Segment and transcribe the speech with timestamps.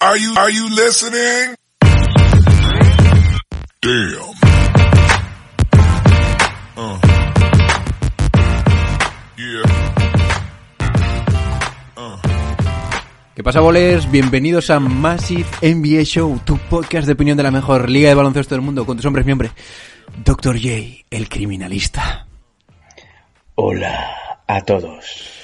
[0.00, 1.56] Are you are you listening?
[3.82, 4.30] Damn.
[6.76, 6.98] Uh.
[9.36, 9.64] Yeah.
[13.34, 14.08] ¿Qué pasa, bolers?
[14.08, 18.54] Bienvenidos a Massive NBA Show, tu podcast de opinión de la mejor liga de baloncesto
[18.54, 19.50] del mundo, con tus hombres miembros.
[20.24, 20.60] Dr.
[20.60, 22.24] J, el criminalista.
[23.56, 25.37] Hola a todos.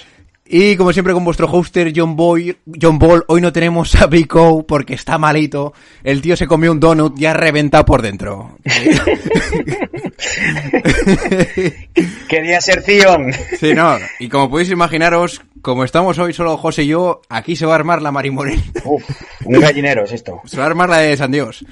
[0.46, 4.28] Y como siempre con vuestro hoster John Boy, John Ball, hoy no tenemos a Big
[4.36, 5.72] O porque está malito.
[6.02, 8.58] El tío se comió un donut y ha reventado por dentro.
[12.28, 13.32] Quería ser Zion.
[13.58, 13.96] Sí, no.
[14.19, 17.76] Y como podéis imaginaros, como estamos hoy solo José y yo, aquí se va a
[17.76, 18.62] armar la marimorena.
[18.84, 19.02] Uf,
[19.47, 20.42] un gallinero es esto.
[20.44, 21.64] Se va a armar la de San Dios.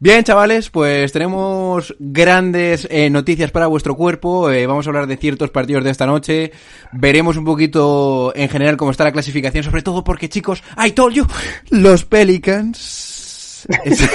[0.00, 4.48] Bien, chavales, pues tenemos grandes eh, noticias para vuestro cuerpo.
[4.50, 6.52] Eh, vamos a hablar de ciertos partidos de esta noche.
[6.92, 11.14] Veremos un poquito en general cómo está la clasificación, sobre todo porque, chicos, I told
[11.16, 11.26] you,
[11.70, 13.66] los Pelicans.
[13.84, 14.08] es-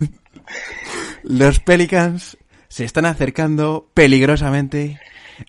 [1.24, 2.36] los Pelicans
[2.68, 5.00] se están acercando peligrosamente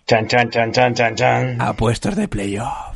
[0.06, 1.60] Chan, chan, chan, chan, chan, chan.
[1.60, 2.91] a puestos de playoff.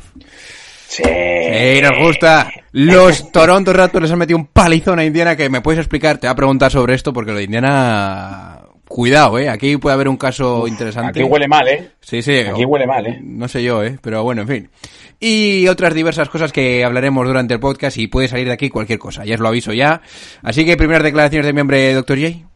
[0.87, 1.03] Sí.
[1.05, 2.49] ¡Ey, nos gusta!
[2.71, 6.27] Los Toronto Raptors les han metido un palizón a Indiana que me puedes explicar, te
[6.27, 8.61] voy a preguntar sobre esto porque lo de Indiana...
[8.87, 11.19] Cuidado, eh, aquí puede haber un caso interesante.
[11.19, 11.89] Aquí huele mal, ¿eh?
[11.99, 12.37] Sí, sí.
[12.37, 13.19] Aquí huele mal, ¿eh?
[13.21, 14.69] No sé yo, eh, pero bueno, en fin.
[15.19, 18.97] Y otras diversas cosas que hablaremos durante el podcast y puede salir de aquí cualquier
[18.97, 20.01] cosa, ya os lo aviso ya.
[20.41, 22.17] Así que primeras declaraciones de miembro Dr.
[22.17, 22.47] J.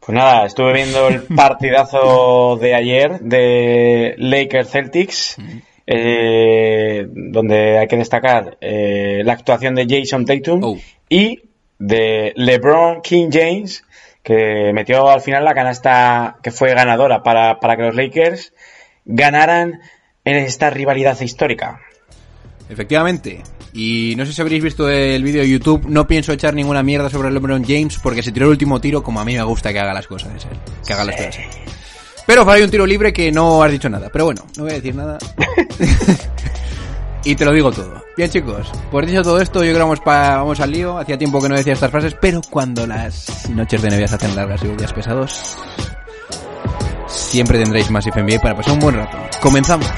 [0.00, 5.36] Pues nada, estuve viendo el partidazo de ayer de Lakers Celtics,
[5.92, 10.78] eh, donde hay que destacar eh, la actuación de Jason Tatum Oh.
[11.08, 11.42] y
[11.80, 13.82] de LeBron King James,
[14.22, 18.52] que metió al final la canasta que fue ganadora para, para que los Lakers
[19.04, 19.80] ganaran
[20.24, 21.80] en esta rivalidad histórica.
[22.68, 23.42] Efectivamente.
[23.72, 27.10] Y no sé si habréis visto el vídeo de YouTube, no pienso echar ninguna mierda
[27.10, 29.80] sobre LeBron James porque se tiró el último tiro como a mí me gusta que
[29.80, 30.46] haga las cosas,
[30.86, 31.38] que haga las cosas.
[32.30, 34.08] Pero hay un tiro libre que no has dicho nada.
[34.12, 35.18] Pero bueno, no voy a decir nada.
[37.24, 38.04] y te lo digo todo.
[38.16, 40.96] Bien chicos, pues dicho todo esto, yo creo que vamos, pa- vamos al lío.
[40.96, 44.36] Hacía tiempo que no decía estas frases, pero cuando las noches de Navidad se hacen
[44.36, 45.56] largas y los días pesados,
[47.08, 49.18] siempre tendréis más FNBA para pasar un buen rato.
[49.42, 49.88] Comenzamos.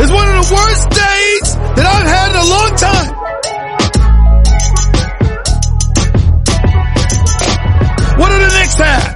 [0.00, 3.12] It's one of the worst days that I've had in a long time.
[8.18, 9.15] What do the Knicks have?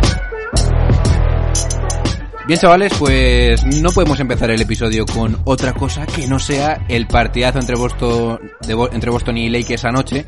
[2.51, 7.07] Bien chavales, pues no podemos empezar el episodio con otra cosa que no sea el
[7.07, 8.41] partidazo entre Boston,
[8.91, 10.25] entre Boston y Lakers anoche,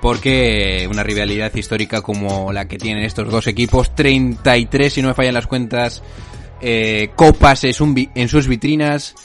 [0.00, 5.14] porque una rivalidad histórica como la que tienen estos dos equipos, 33 si no me
[5.14, 6.04] fallan las cuentas,
[6.60, 9.16] eh, copas en, sus vitrinas,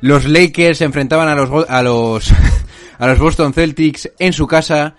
[0.00, 2.32] los Lakers se enfrentaban a los, a los,
[2.98, 4.94] a los Boston Celtics en su casa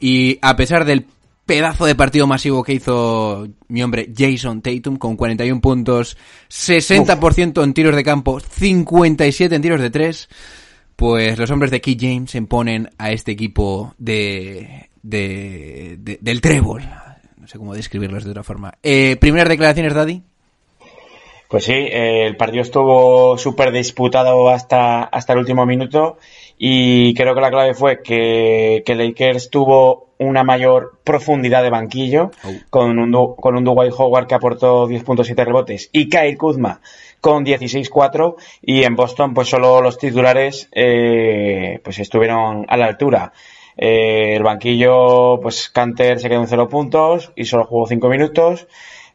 [0.00, 1.04] y a pesar del
[1.48, 6.16] pedazo de partido masivo que hizo mi hombre Jason Tatum con 41 puntos,
[6.48, 10.28] 60% en tiros de campo, 57 en tiros de 3,
[10.94, 16.40] pues los hombres de Key James se imponen a este equipo de, de, de- del
[16.40, 16.82] trébol.
[17.38, 18.74] No sé cómo describirlos de otra forma.
[18.82, 20.22] Eh, primeras declaraciones, Daddy.
[21.48, 26.18] Pues sí, eh, el partido estuvo súper disputado hasta, hasta el último minuto
[26.58, 32.32] y creo que la clave fue que, que Lakers tuvo una mayor profundidad de banquillo
[32.44, 32.50] Oh.
[32.70, 36.80] con un, con un Dwight Howard que aportó 10.7 rebotes y Kyle Kuzma
[37.20, 43.32] con 16-4 y en Boston pues solo los titulares eh, pues estuvieron a la altura.
[43.76, 48.66] Eh, el banquillo, pues Canter se quedó en 0 puntos y solo jugó 5 minutos.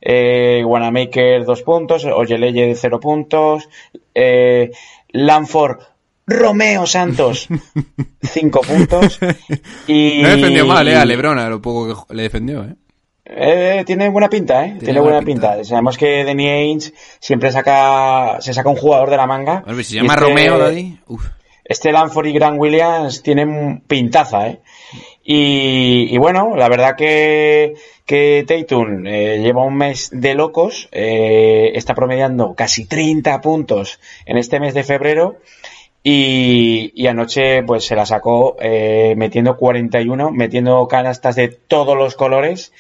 [0.02, 3.68] Eh, Wanamaker 2 puntos, Oyeleye 0 puntos.
[4.16, 4.72] Eh,
[5.10, 5.80] Lanford
[6.26, 7.48] Romeo Santos,
[8.22, 9.20] 5 puntos.
[9.88, 12.76] Y, No defendió mal, eh, a Lebron, a lo poco que le defendió, eh.
[13.26, 14.78] Eh, tiene buena pinta, ¿eh?
[14.80, 15.64] Tiene, buena, pinta.
[15.64, 19.62] Sabemos que Danny Ainge siempre saca, se saca un jugador de la manga.
[19.62, 21.00] Bueno, pues si se llama este- Romeo, Daddy.
[21.08, 21.26] Uf.
[21.66, 24.60] Este Lanford y Grant Williams tienen pintaza, ¿eh?
[25.24, 27.76] Y, y bueno, la verdad que,
[28.06, 34.38] que Tatum eh, lleva un mes de locos, eh, está promediando casi 30 puntos en
[34.38, 35.38] este mes de febrero
[36.04, 42.16] y, y anoche pues se la sacó eh, metiendo 41, metiendo canastas de todos los
[42.16, 42.74] colores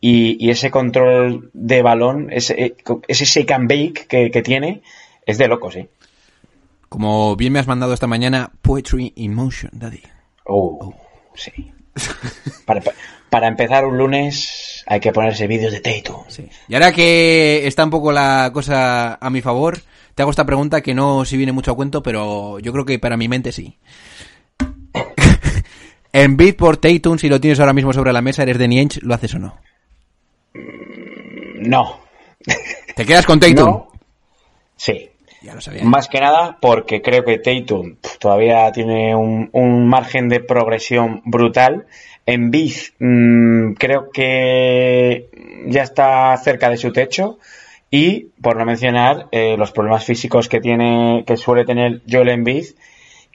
[0.00, 2.76] y, y ese control de balón, ese,
[3.06, 4.82] ese shake and bake que, que tiene,
[5.24, 5.88] es de locos, ¿eh?
[6.88, 10.02] Como bien me has mandado esta mañana, Poetry in Motion, Daddy.
[10.44, 10.94] Oh,
[11.34, 11.72] sí.
[12.66, 12.82] Para,
[13.30, 16.22] para empezar un lunes hay que ponerse vídeos de Tatum.
[16.28, 16.48] Sí.
[16.68, 19.78] Y ahora que está un poco la cosa a mi favor,
[20.14, 22.98] te hago esta pregunta que no si viene mucho a cuento, pero yo creo que
[22.98, 23.78] para mi mente sí.
[26.12, 29.02] en bid por Tatum, si lo tienes ahora mismo sobre la mesa, eres de Niench,
[29.02, 29.58] ¿lo haces o no?
[31.56, 32.00] No.
[32.94, 33.66] ¿Te quedas con Tatum?
[33.66, 33.88] No.
[34.76, 35.10] Sí.
[35.42, 35.84] Ya lo sabía.
[35.84, 41.86] Más que nada porque creo que Tatum todavía tiene un, un margen de progresión brutal.
[42.24, 45.28] En Biz creo que
[45.66, 47.38] ya está cerca de su techo.
[47.96, 52.64] Y por no mencionar eh, los problemas físicos que tiene, que suele tener Joel Embiid,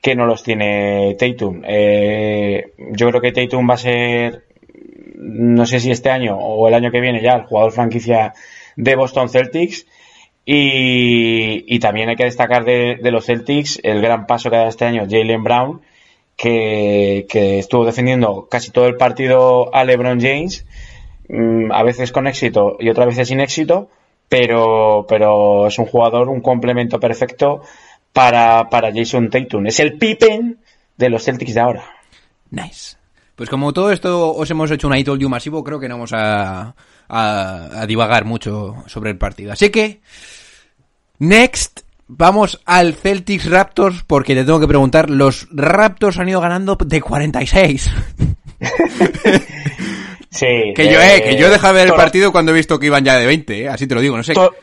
[0.02, 1.62] que no los tiene Tatum.
[1.66, 4.44] Eh, yo creo que Tatum va a ser,
[5.16, 8.34] no sé si este año o el año que viene ya, el jugador franquicia
[8.76, 9.88] de Boston Celtics.
[10.44, 14.72] Y, también hay que destacar de, de los Celtics el gran paso que ha dado
[14.72, 15.80] este año Jalen Brown,
[16.36, 20.66] que, que estuvo defendiendo casi todo el partido a LeBron James,
[21.30, 23.90] mm, a veces con éxito y otras veces sin éxito,
[24.30, 27.62] pero, pero es un jugador, un complemento perfecto
[28.14, 29.68] para, para Jason Tatum.
[29.68, 30.60] Es el Pippen
[30.96, 31.84] de los Celtics de ahora.
[32.52, 32.96] Nice.
[33.36, 35.96] Pues como todo esto os hemos hecho un I told you masivo, creo que no
[35.96, 36.76] vamos a,
[37.08, 39.54] a, a divagar mucho sobre el partido.
[39.54, 40.02] Así que,
[41.20, 46.76] next, vamos al Celtics Raptors, porque te tengo que preguntar, los Raptors han ido ganando
[46.76, 47.90] de 46.
[50.40, 52.80] Sí, Que yo, eh, que yo he dejado de ver el partido cuando he visto
[52.80, 54.34] que iban ya de 20, eh, así te lo digo, no sé.
[54.34, 54.54] To-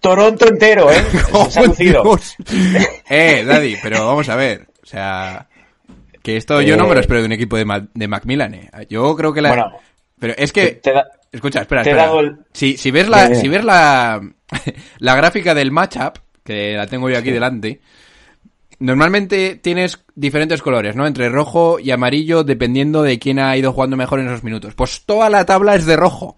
[0.00, 1.02] Toronto entero, ¿eh?
[1.32, 1.48] ¡Oh.
[1.76, 2.36] Dios!
[3.08, 4.66] Eh, Daddy, pero vamos a ver.
[4.82, 5.48] O sea,
[6.22, 8.54] que esto yo no me lo Eh, espero de un equipo de, Ma- de Macmillan,
[8.54, 8.70] eh.
[8.88, 9.48] Yo creo que la...
[9.48, 9.72] Bueno,
[10.20, 10.72] pero es que...
[10.72, 12.10] te da- Escucha, espera, espera.
[12.20, 14.20] el- Si, si ves la, si ves la,
[14.98, 17.80] la gráfica del matchup, que la tengo yo aquí delante,
[18.78, 21.06] normalmente tienes diferentes colores, ¿no?
[21.06, 24.74] Entre rojo y amarillo, dependiendo de quién ha ido jugando mejor en esos minutos.
[24.74, 26.36] Pues toda la tabla es de rojo.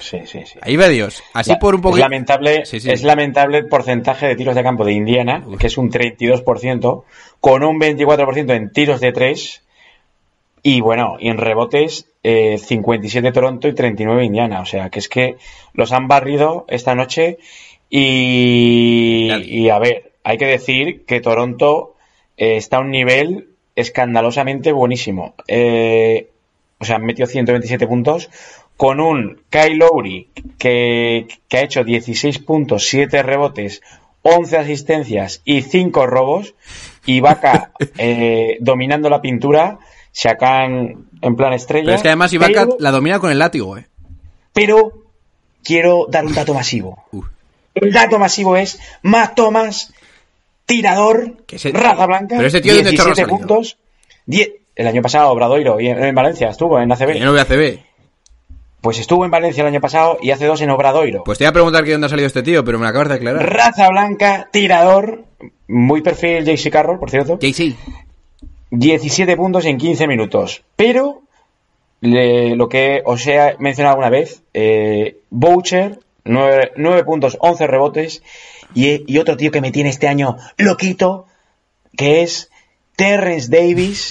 [0.00, 0.58] Sí, sí, sí.
[0.62, 1.22] Ahí va Dios.
[1.34, 1.96] Así La- por un poco.
[1.96, 2.88] Es lamentable, Sí, sí.
[2.90, 7.04] es lamentable el porcentaje de tiros de campo de Indiana, que es un 32%,
[7.40, 9.62] con un 24% en tiros de 3.
[10.62, 14.60] Y bueno, y en rebotes, eh, 57 Toronto y 39 Indiana.
[14.60, 15.36] O sea, que es que
[15.74, 17.38] los han barrido esta noche.
[17.90, 21.94] Y a ver, hay que decir que Toronto
[22.36, 25.34] eh, está a un nivel escandalosamente buenísimo.
[25.46, 26.28] Eh,
[26.78, 28.28] o sea, han metido 127 puntos
[28.76, 30.28] con un Kyle Lowry
[30.58, 33.80] que, que ha hecho 16 puntos, 7 rebotes,
[34.20, 36.54] 11 asistencias y 5 robos.
[37.06, 39.78] Y Vaca eh, dominando la pintura,
[40.12, 41.86] sacan en plan estrella.
[41.86, 43.86] Pero es que además Ibaka pero- la domina con el látigo, eh.
[44.52, 44.92] pero
[45.64, 47.02] quiero dar un dato masivo.
[47.12, 47.26] Uf.
[47.74, 49.94] El dato masivo es Matt Thomas,
[50.68, 53.38] tirador, Que ese- raza blanca, pero ese tío, ¿dónde chorro ha 17 salido?
[53.48, 53.78] puntos.
[54.26, 57.18] 10 el año pasado, Obradoiro, y en, en Valencia estuvo, en ACB.
[57.24, 57.78] Voy CB.
[58.80, 61.24] Pues estuvo en Valencia el año pasado y hace dos en Obradoiro.
[61.24, 63.08] Pues te iba a preguntar que dónde ha salido este tío, pero me lo acabas
[63.08, 63.52] de aclarar.
[63.52, 65.24] Raza blanca, tirador,
[65.66, 67.38] muy perfil JC Carroll, por cierto.
[67.40, 67.74] JC.
[68.70, 70.62] 17 puntos en 15 minutos.
[70.76, 71.22] Pero
[72.00, 78.22] le- lo que os he mencionado alguna vez, eh, Boucher, 9, puntos, 11 rebotes.
[78.74, 81.26] Y, y otro tío que me tiene este año loquito,
[81.96, 82.50] que es
[82.96, 84.08] Terrence Davis.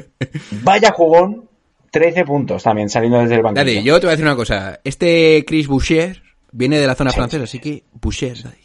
[0.62, 1.48] Vaya jugón,
[1.90, 3.64] 13 puntos también saliendo desde el banquillo.
[3.64, 4.80] Daddy, yo te voy a decir una cosa.
[4.84, 6.22] Este Chris Boucher
[6.52, 7.16] viene de la zona Sí.
[7.16, 8.56] francesa, así que Boucher, Daddy.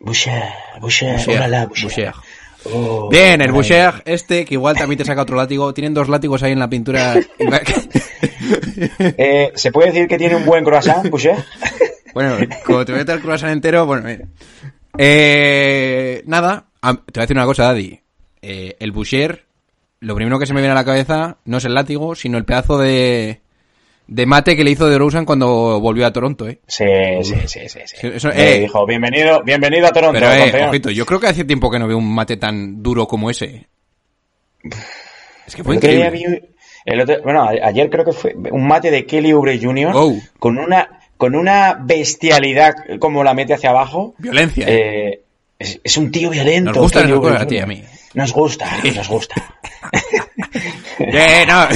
[0.00, 0.42] Boucher,
[0.80, 1.68] Boucher, Boucher, Boucher.
[1.82, 2.12] Boucher.
[2.64, 3.52] Oh, Bien, el.
[3.52, 5.72] Boucher, este, que igual también te saca otro látigo.
[5.72, 7.14] Tienen dos látigos ahí en la pintura.
[8.98, 11.36] Eh, ¿Se puede decir que tiene un buen croissant, Boucher?
[12.14, 14.26] Bueno, como te meto el croissant entero, bueno, mira.
[14.98, 18.00] Eh, nada, te voy a decir una cosa, Daddy.
[18.42, 19.44] Eh, el Boucher,
[20.00, 22.44] lo primero que se me viene a la cabeza no es el látigo, sino el
[22.44, 23.40] pedazo de,
[24.06, 26.60] de mate que le hizo de Rosen cuando volvió a Toronto, ¿eh?
[26.66, 26.84] Sí,
[27.22, 27.78] sí, sí, sí.
[27.86, 28.06] sí.
[28.08, 28.60] Eso- eh.
[28.60, 30.68] dijo, bienvenido, bienvenido a Toronto, Pero, eh, campeón".
[30.70, 33.68] ojito, yo creo que hace tiempo que no veo un mate tan duro como ese.
[35.46, 36.10] Es que fue increíble.
[36.10, 36.40] vi-
[36.86, 39.92] el otro- bueno, a- ayer creo que fue un mate de Kelly Oubre Jr.
[39.94, 40.14] Oh.
[40.38, 44.14] con una con una bestialidad como la mete hacia abajo.
[44.16, 45.08] Violencia, ¿eh?
[45.12, 45.20] Eh,
[45.58, 46.72] es, es un tío violento.
[46.72, 47.84] Nos Oubre cosas a ti a mí.
[48.14, 49.34] Nos gusta, nos gusta.
[50.98, 51.66] Eh, no.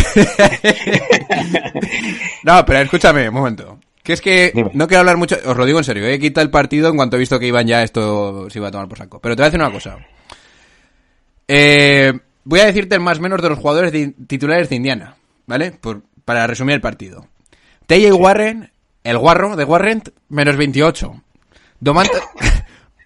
[2.44, 3.78] no, pero escúchame, un momento.
[4.02, 4.70] Que es que Dime.
[4.74, 7.16] no quiero hablar mucho, os lo digo en serio, he quitado el partido en cuanto
[7.16, 9.20] he visto que iban ya esto se iba a tomar por saco.
[9.20, 9.96] Pero te voy a decir una cosa.
[11.48, 12.12] Eh,
[12.44, 15.72] voy a decirte el más menos de los jugadores de- titulares de Indiana, ¿vale?
[15.72, 17.26] Por- para resumir el partido.
[17.86, 18.70] TJ Warren,
[19.04, 21.22] el guarro de Warren, menos 28.
[21.80, 22.18] Domanta...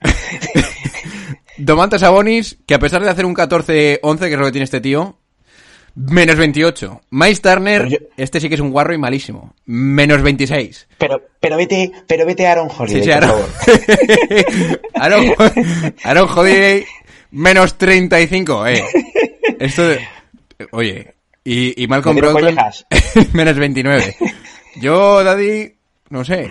[1.59, 4.81] Domantas Sabonis, que a pesar de hacer un 14-11, que es lo que tiene este
[4.81, 5.19] tío,
[5.97, 7.00] menos 28.
[7.11, 10.87] Miles Turner, yo- este sí que es un guarro y malísimo, menos 26.
[10.99, 13.25] Pero, pero vete, pero vete a Aaron Holiday, Sí, sí, por
[15.02, 15.52] Aaron, favor.
[15.75, 16.85] Aaron, Aaron Holiday,
[17.33, 18.85] menos 35, eh.
[19.59, 20.07] Esto, de-
[20.71, 22.57] oye, y, y Malcolm ¿Me tiro Brogdon,
[23.33, 24.17] menos 29.
[24.76, 25.75] Yo, Daddy,
[26.11, 26.50] no sé.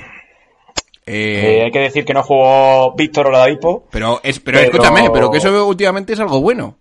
[1.06, 3.86] Eh, Eh, hay que decir que no jugó Víctor Oladipo.
[3.92, 6.76] pero, es, pero, pero- escúchame, pero que eso últimamente es algo bueno.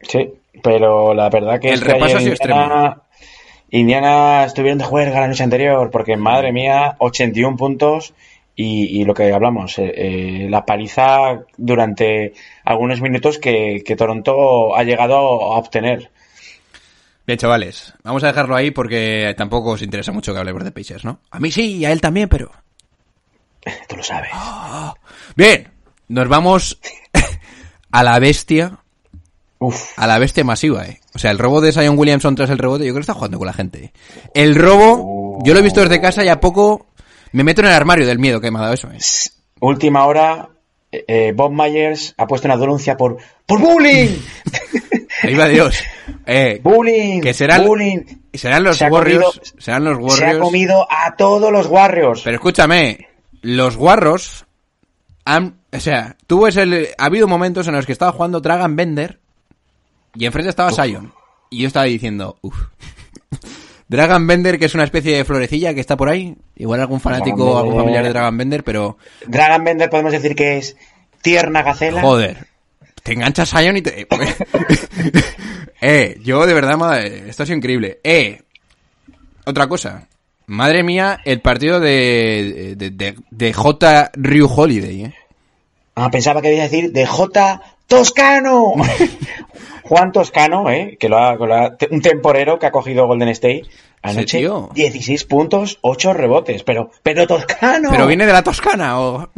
[0.00, 0.30] Sí,
[0.62, 3.02] pero la verdad que El es que repaso ayer ha sido Indiana,
[3.70, 8.14] Indiana estuvieron de juerga la noche anterior, porque madre mía, 81 puntos
[8.56, 12.32] y, y lo que hablamos, eh, eh, la paliza durante
[12.64, 16.10] algunos minutos que, que Toronto ha llegado a obtener.
[17.32, 21.02] Bien, chavales, vamos a dejarlo ahí porque tampoco os interesa mucho que hablemos de Pacers,
[21.02, 21.20] ¿no?
[21.30, 22.52] A mí sí, y a él también, pero...
[23.88, 24.30] Tú lo sabes.
[25.34, 25.72] Bien,
[26.08, 26.78] nos vamos
[27.90, 28.80] a la bestia,
[29.60, 31.00] Uf, a la bestia masiva, ¿eh?
[31.14, 33.38] O sea, el robo de Zion Williamson tras el rebote, yo creo que está jugando
[33.38, 33.82] con la gente.
[33.82, 33.92] ¿eh?
[34.34, 36.88] El robo, yo lo he visto desde casa y a poco
[37.32, 38.98] me meto en el armario del miedo que me ha dado eso, ¿eh?
[39.60, 40.50] última hora,
[40.90, 44.18] eh, eh, Bob Myers ha puesto una denuncia por, por bullying.
[45.22, 45.82] Ahí va Dios.
[46.26, 47.20] Eh, bullying.
[47.20, 48.00] que serán, bullying.
[48.32, 50.38] serán los Se Warriors, comido- serán los Se ha Warriors.
[50.44, 52.22] comido a todos los Warriors.
[52.22, 53.08] Pero escúchame,
[53.42, 54.46] los guarros
[55.24, 58.74] han, o sea, tú ves el, ha habido momentos en los que estaba jugando Dragon
[58.76, 59.18] Bender
[60.14, 61.12] y enfrente estaba Sion.
[61.50, 62.56] Y yo estaba diciendo, uff.
[63.88, 66.34] Dragon Bender, que es una especie de florecilla que está por ahí.
[66.56, 70.56] Igual algún fanático, Dragon algún familiar de Dragon Bender, pero Dragon Bender podemos decir que
[70.58, 70.76] es
[71.20, 72.00] tierna gacela.
[72.00, 72.46] joder.
[73.02, 74.06] Te enganchas Sion y te...
[75.82, 78.00] eh, yo de verdad, madre, esto ha sido increíble.
[78.04, 78.40] Eh,
[79.44, 80.08] otra cosa.
[80.46, 84.10] Madre mía, el partido de, de, de, de J.
[84.14, 85.14] Ryu Holiday, eh.
[85.94, 87.60] Ah, pensaba que ibas a decir de J.
[87.86, 88.72] Toscano.
[89.84, 90.96] Juan Toscano, ¿eh?
[90.98, 93.64] que lo ha, que lo ha- un temporero que ha cogido Golden State
[94.02, 94.38] anoche.
[94.38, 94.70] tío.
[94.74, 96.62] 16 puntos, 8 rebotes.
[96.62, 97.90] Pero, pero Toscano.
[97.90, 99.28] Pero viene de la Toscana o...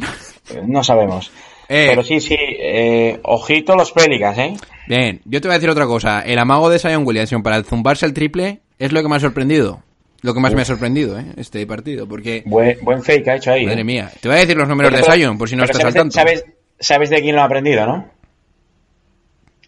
[0.64, 1.32] No sabemos.
[1.68, 1.86] Eh.
[1.88, 2.36] Pero sí, sí.
[2.38, 4.54] eh, ojito los Pelicans, ¿eh?
[4.86, 6.20] Bien, yo te voy a decir otra cosa.
[6.20, 9.82] El amago de Zion Williamson para zumbarse el triple es lo que me ha sorprendido.
[10.20, 11.26] Lo que más me ha sorprendido, ¿eh?
[11.36, 12.06] Este partido.
[12.08, 13.66] Porque, Buen, buen fake ha hecho ahí.
[13.66, 13.84] madre ¿eh?
[13.84, 14.10] mía.
[14.20, 16.14] Te voy a decir los números de Zion, por si no estás al sabes, tanto.
[16.14, 16.44] ¿sabes,
[16.80, 18.10] sabes de quién lo ha aprendido, no?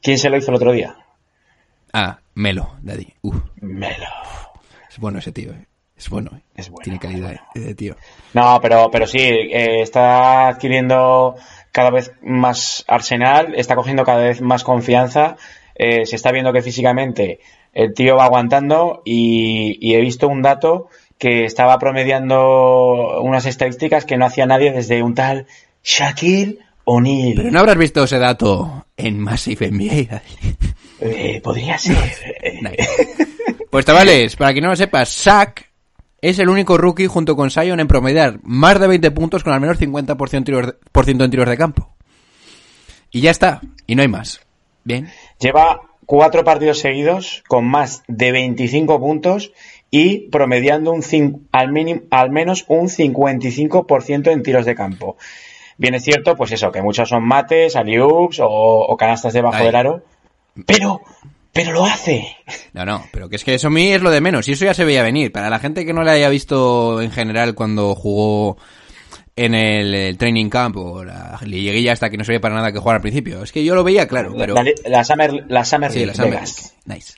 [0.02, 0.96] ¿Quién se lo hizo el otro día?
[1.92, 3.06] Ah, Melo, Daddy.
[3.22, 4.06] Uf, Melo.
[4.90, 5.66] es bueno ese tío, ¿eh?
[5.96, 6.40] Es bueno, ¿eh?
[6.54, 7.96] Es bueno, Tiene calidad, es eh, de tío.
[8.34, 11.36] No, pero, pero sí, eh, está adquiriendo
[11.76, 15.36] cada vez más arsenal, está cogiendo cada vez más confianza,
[15.74, 17.38] eh, se está viendo que físicamente
[17.74, 24.06] el tío va aguantando y, y he visto un dato que estaba promediando unas estadísticas
[24.06, 25.46] que no hacía nadie desde un tal
[25.84, 27.34] Shaquille O'Neal.
[27.36, 30.22] Pero no habrás visto ese dato en Massive NBA.
[30.98, 31.94] Eh, podría ser.
[32.42, 32.58] eh.
[33.70, 35.62] Pues chavales, para que no lo sepas, Shaq
[36.28, 39.60] es el único rookie junto con Zion en promediar más de 20 puntos con al
[39.60, 41.90] menos 50% tiros de- por ciento en tiros de campo.
[43.10, 44.40] Y ya está, y no hay más.
[44.84, 45.08] Bien.
[45.40, 49.52] Lleva cuatro partidos seguidos con más de 25 puntos
[49.90, 51.02] y promediando un
[51.52, 55.16] al, minim- al menos un 55% en tiros de campo.
[55.78, 59.66] Bien es cierto, pues eso, que muchos son mates, alley-oops o, o canastas debajo Ahí.
[59.66, 60.02] del aro,
[60.66, 61.02] pero,
[61.56, 62.36] pero lo hace.
[62.72, 64.64] No, no, pero que es que eso a mí es lo de menos, y eso
[64.64, 65.32] ya se veía venir.
[65.32, 68.58] Para la gente que no le haya visto en general cuando jugó
[69.34, 72.72] en el, el training camp o la liguilla hasta que no se veía para nada
[72.72, 73.42] que jugar al principio.
[73.42, 74.54] Es que yo lo veía claro, pero...
[74.54, 76.74] La, la Summer, la Summer Sí, League la Summer Vegas.
[76.86, 77.14] Nice.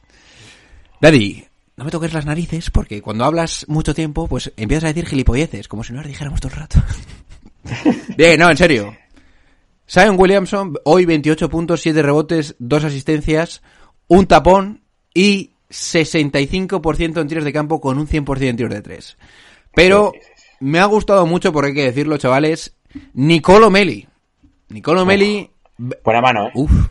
[1.00, 1.44] Daddy,
[1.76, 5.68] no me toques las narices porque cuando hablas mucho tiempo, pues empiezas a decir gilipolleces,
[5.68, 6.82] como si no las dijéramos todo el rato.
[8.16, 8.96] Bien, no, en serio.
[9.88, 13.62] Zion Williamson, hoy 28 puntos, 7 rebotes, 2 asistencias,
[14.08, 14.82] un tapón
[15.14, 19.16] y 65% en tiros de campo con un 100% en tiros de 3.
[19.74, 20.12] Pero
[20.60, 22.74] me ha gustado mucho, porque hay que decirlo, chavales,
[23.14, 24.08] Nicolo Meli.
[24.70, 25.50] Nicolo Meli,
[26.04, 26.52] Buena mano, ¿eh?
[26.54, 26.88] uff,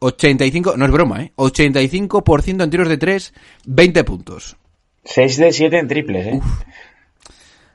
[0.00, 1.32] 85, no es broma, ¿eh?
[1.36, 3.32] 85% en tiros de 3,
[3.66, 4.56] 20 puntos.
[5.04, 6.40] 6 de 7 en triples, ¿eh?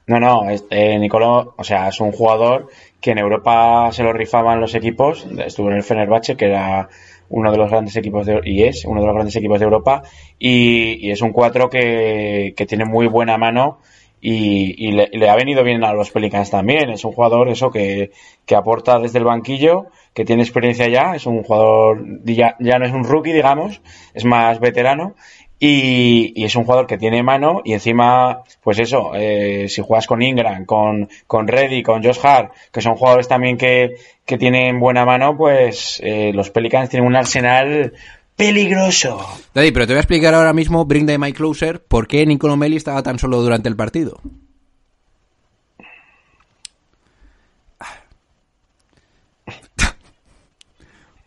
[0.08, 2.68] No, no, es- eh, Nicolò, o sea, es un jugador
[3.00, 5.26] que en Europa se lo rifaban los equipos.
[5.46, 6.90] Estuvo en el Fenerbahce, que era
[7.32, 10.04] uno de los grandes equipos de, y es uno de los grandes equipos de Europa.
[10.38, 13.80] Y, es un 4 que, que tiene muy buena mano
[14.22, 16.90] y, y le, le ha venido bien a los Pelicans también.
[16.92, 18.12] Es un jugador, eso, que,
[18.46, 21.16] que aporta desde el banquillo, que tiene experiencia ya.
[21.16, 23.82] Es un jugador, ya, ya no es un rookie, digamos,
[24.14, 25.16] es más veterano.
[25.64, 30.08] Y, y es un jugador que tiene mano y encima, pues eso, eh, si juegas
[30.08, 34.80] con Ingram, con, con Reddy, con Josh Hart, que son jugadores también que, que tienen
[34.80, 37.94] buena mano, pues eh, los Pelicans tienen un arsenal
[38.36, 39.24] peligroso.
[39.54, 42.58] Daddy, pero te voy a explicar ahora mismo, Bring the My Closer, por qué Nicolo
[42.58, 44.20] Meli estaba tan solo durante el partido.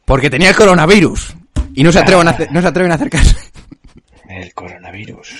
[0.05, 1.37] Porque tenía el coronavirus.
[1.75, 3.37] Y no se atreven a, no se atreven a acercarse.
[4.29, 5.35] El coronavirus.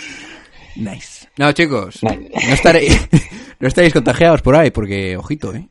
[0.77, 1.29] Nice.
[1.39, 2.11] No, chicos, no
[2.53, 3.09] estaréis,
[3.61, 5.69] no estaréis contagiados por ahí, porque, ojito, eh.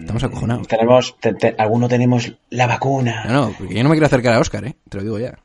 [0.00, 0.66] Estamos acojonados.
[0.68, 3.24] Tenemos, te- te- alguno tenemos la vacuna.
[3.26, 4.74] No, no, porque yo no me quiero acercar a Oscar, eh.
[4.88, 5.38] Te lo digo ya.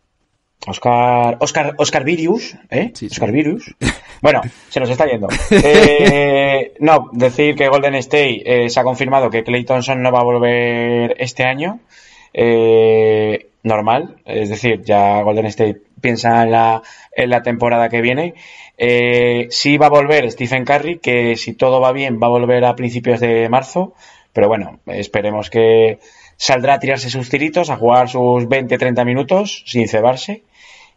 [0.65, 2.91] Oscar, Oscar, Oscar Virus, ¿eh?
[2.95, 3.13] Sí, sí.
[3.13, 3.75] Oscar Virus.
[4.21, 5.27] Bueno, se nos está yendo.
[5.51, 10.21] Eh, no, decir que Golden State eh, se ha confirmado que Clay Thompson no va
[10.21, 11.79] a volver este año.
[12.33, 18.35] Eh, normal, es decir, ya Golden State piensa en la, en la temporada que viene.
[18.77, 22.65] Eh, sí va a volver Stephen Curry, que si todo va bien va a volver
[22.65, 23.93] a principios de marzo.
[24.33, 25.99] Pero bueno, esperemos que
[26.35, 30.43] saldrá a tirarse sus tiritos, a jugar sus 20-30 minutos sin cebarse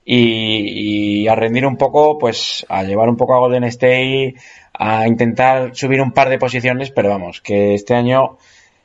[0.05, 4.35] y, y a rendir un poco, pues a llevar un poco a Golden State,
[4.75, 8.39] a intentar subir un par de posiciones, pero vamos, que este año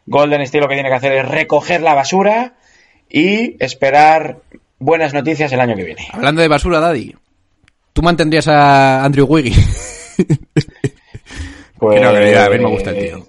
[0.06, 2.54] Golden State lo que tiene que hacer es recoger la basura
[3.10, 4.40] y esperar
[4.80, 6.08] buenas noticias el año que viene.
[6.12, 7.16] Hablando de basura, Daddy,
[7.94, 10.16] ¿tú mantendrías a Andrew Wiggins?
[11.78, 13.28] Pues, no, a me gusta el tío.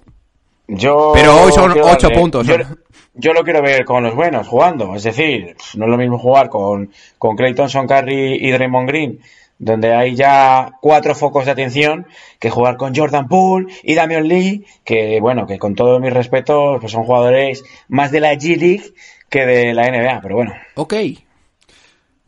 [0.69, 2.65] Yo Pero hoy son quiero ocho darle- puntos, Yo, ¿no?
[3.13, 4.95] yo lo quiero ver con los buenos jugando.
[4.95, 9.19] Es decir, no es lo mismo jugar con, con Clay Thompson, Curry y Draymond Green,
[9.59, 12.07] donde hay ya cuatro focos de atención,
[12.39, 16.77] que jugar con Jordan Poole y Damian Lee, que bueno, que con todo mi respeto,
[16.79, 18.93] pues son jugadores más de la G League
[19.29, 20.53] que de la NBA, pero bueno.
[20.75, 20.93] Ok.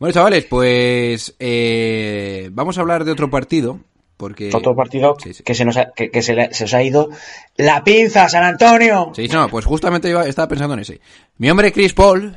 [0.00, 3.78] Bueno, chavales, pues eh, vamos a hablar de otro partido.
[4.16, 4.50] Porque...
[4.52, 5.42] Otro partido Sí, sí.
[5.42, 7.08] que se nos ha, que, que se, le- se os ha ido
[7.56, 9.12] la pinza, San Antonio.
[9.14, 11.00] Sí, no, pues justamente iba- estaba pensando en ese.
[11.38, 12.36] Mi hombre Chris Paul.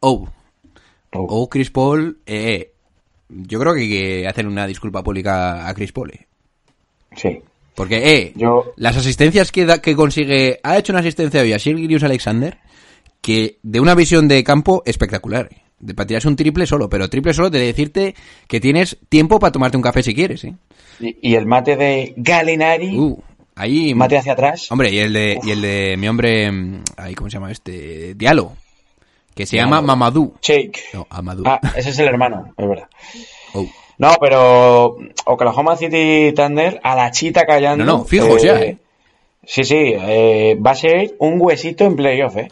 [0.00, 0.26] Oh.
[1.12, 1.26] Oh.
[1.28, 2.18] Oh, Chris Paul.
[2.24, 2.72] Eh,
[3.28, 6.12] yo creo que hay que hacer una disculpa pública a Chris Paul.
[6.12, 6.26] eh.
[7.16, 7.40] Sí.
[7.74, 10.60] Porque, eh, Yo- las asistencias que, da- que consigue.
[10.62, 12.58] Ha hecho una asistencia hoy a Sir Gilius Alexander.
[13.20, 15.48] Que de una visión de campo espectacular.
[15.52, 15.62] eh.
[15.80, 16.88] De para tirarse un triple solo.
[16.88, 18.14] Pero triple solo de decirte
[18.46, 20.54] que tienes tiempo para tomarte un café si quieres, eh.
[21.00, 23.20] Y, y el mate de Galinari, Uh,
[23.54, 23.94] ahí.
[23.94, 24.70] mate hacia atrás.
[24.72, 28.14] Hombre, y el de, y el de mi hombre, mm, ay, ¿cómo se llama este?
[28.14, 28.52] Diallo,
[29.34, 30.34] que se llama Mamadou.
[30.42, 30.80] Shake.
[30.94, 31.44] No, Amadou.
[31.46, 32.88] Ah, ese es el hermano, es verdad.
[33.54, 33.66] Oh.
[33.98, 37.84] No, pero Oklahoma City Thunder a la chita callando.
[37.84, 38.78] No, no, fijos ya, ¿eh?
[39.44, 42.48] Sí, sí, eh, va a ser un huesito en playoff, ¿eh?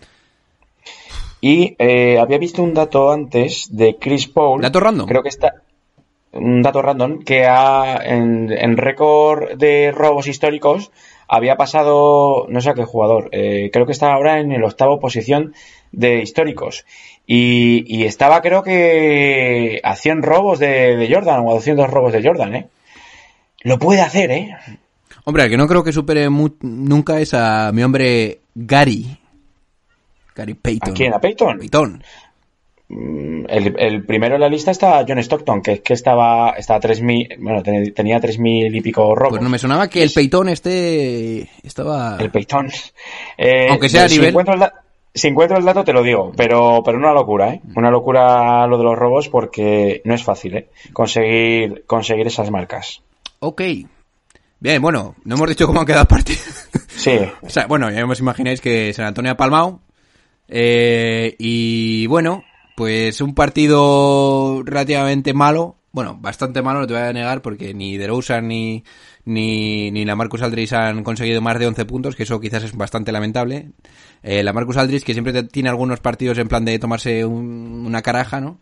[1.47, 4.61] Y eh, había visto un dato antes de Chris Paul.
[4.63, 5.07] ¿Dato random?
[5.07, 5.53] Creo que está.
[6.33, 10.91] Un dato random que ha en, en récord de robos históricos
[11.29, 14.99] había pasado, no sé a qué jugador, eh, creo que está ahora en el octavo
[15.01, 15.55] posición
[15.93, 16.85] de históricos.
[17.27, 22.13] Y, y estaba creo que a 100 robos de, de Jordan o a 200 robos
[22.13, 22.67] de Jordan, ¿eh?
[23.63, 24.51] Lo puede hacer, ¿eh?
[25.25, 29.17] Hombre, que no creo que supere mu- nunca es a mi hombre Gary.
[30.37, 30.91] Gary Payton.
[30.91, 31.15] ¿A quién?
[31.15, 31.59] ¿A Peyton?
[31.59, 32.03] Payton.
[32.89, 37.37] El, el primero en la lista está John Stockton, que es que estaba, estaba 3.000,
[37.41, 39.31] bueno, ten- tenía 3.000 y pico robos.
[39.31, 42.17] Pues no me sonaba que el Payton este estaba...
[42.21, 42.69] El Peyton.
[43.39, 44.63] Eh, Aunque sea a si nivel- Encuentro el
[45.15, 47.63] si encuentro el dato te lo digo, pero, pero una locura, ¿eh?
[47.75, 50.69] Una locura lo de los robos porque no es fácil, ¿eh?
[50.93, 53.01] Conseguir, conseguir esas marcas.
[53.41, 53.63] Ok.
[54.61, 56.39] Bien, bueno, no hemos dicho cómo han quedado el partido.
[56.89, 57.19] Sí.
[57.43, 59.81] O sea, bueno, ya os imagináis que San Antonio ha palmado.
[60.49, 62.45] Eh, y bueno,
[62.77, 65.77] pues un partido relativamente malo.
[65.93, 68.85] Bueno, bastante malo, no te voy a negar, porque ni DeRozan ni,
[69.25, 72.77] ni, ni la Marcus Aldridge han conseguido más de 11 puntos, que eso quizás es
[72.77, 73.71] bastante lamentable.
[74.23, 78.03] Eh, la Marcus Aldridge, que siempre tiene algunos partidos en plan de tomarse un- una
[78.03, 78.61] caraja, ¿no?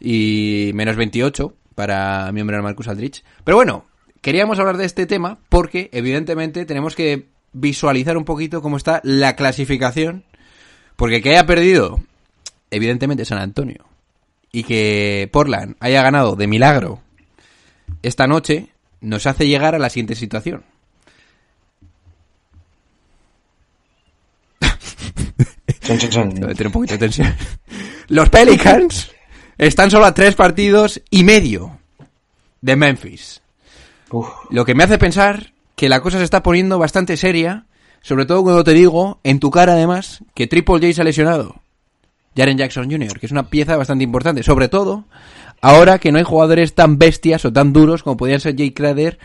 [0.00, 3.24] y menos 28 para mi hombre Marcus Aldrich.
[3.44, 3.86] Pero bueno,
[4.20, 9.34] queríamos hablar de este tema porque evidentemente tenemos que visualizar un poquito cómo está la
[9.34, 10.24] clasificación.
[10.98, 12.00] Porque que haya perdido,
[12.72, 13.86] evidentemente, San Antonio.
[14.50, 17.00] Y que Portland haya ganado de milagro
[18.02, 20.64] esta noche, nos hace llegar a la siguiente situación.
[25.88, 25.98] Un
[26.72, 27.32] poquito de tensión.
[28.08, 29.12] Los Pelicans
[29.56, 31.78] están solo a tres partidos y medio
[32.60, 33.40] de Memphis.
[34.10, 34.28] Uf.
[34.50, 37.66] Lo que me hace pensar que la cosa se está poniendo bastante seria,
[38.02, 41.62] sobre todo cuando te digo, en tu cara además, que Triple J se ha lesionado.
[42.36, 45.06] Jaren Jackson Jr., que es una pieza bastante importante, sobre todo
[45.60, 49.18] ahora que no hay jugadores tan bestias o tan duros como podían ser Jay Crowder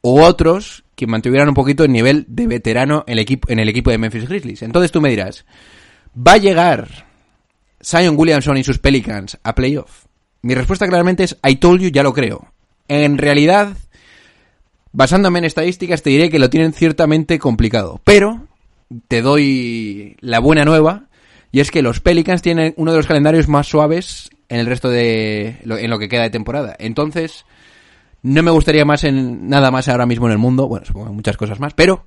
[0.00, 3.68] o otros que mantuvieran un poquito el nivel de veterano en el equipo, en el
[3.68, 4.62] equipo de Memphis Grizzlies.
[4.62, 5.46] Entonces tú me dirás,
[6.14, 7.06] ¿va a llegar
[7.82, 10.04] Zion Williamson y sus Pelicans a playoff?
[10.42, 12.52] Mi respuesta claramente es I told you, ya lo creo.
[12.88, 13.76] En realidad,
[14.98, 18.00] basándome en estadísticas, te diré que lo tienen ciertamente complicado.
[18.02, 18.46] Pero
[19.06, 21.04] te doy la buena nueva,
[21.52, 24.88] y es que los Pelicans tienen uno de los calendarios más suaves en el resto
[24.90, 26.74] de lo, en lo que queda de temporada.
[26.80, 27.44] Entonces,
[28.24, 31.36] no me gustaría más en nada más ahora mismo en el mundo, bueno, supongo muchas
[31.36, 32.04] cosas más, pero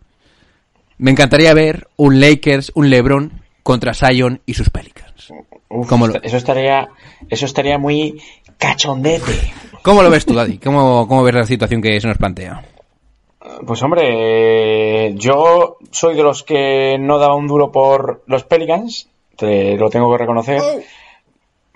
[0.98, 3.32] me encantaría ver un Lakers, un LeBron
[3.64, 5.32] contra Zion y sus Pelicans.
[5.70, 6.90] Uf, ¿Cómo lo- Eso estaría,
[7.30, 8.22] eso estaría muy
[8.58, 9.54] cachondete.
[9.82, 10.58] ¿Cómo lo ves tú, Daddy?
[10.58, 12.62] ¿Cómo, cómo ves la situación que se nos plantea?
[13.66, 19.78] Pues hombre, yo soy de los que no daba un duro por los Pelicans, te
[19.78, 20.62] lo tengo que reconocer.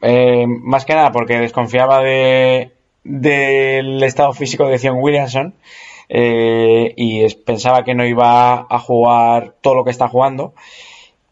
[0.01, 2.71] Eh, más que nada porque desconfiaba de
[3.03, 5.53] del estado físico de Zion Williamson
[6.09, 10.53] eh, y es- pensaba que no iba a jugar todo lo que está jugando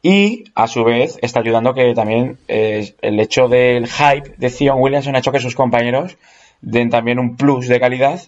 [0.03, 4.79] y a su vez está ayudando que también eh, el hecho del hype de Zion
[4.79, 6.17] Williamson ha hecho que sus compañeros
[6.61, 8.21] den también un plus de calidad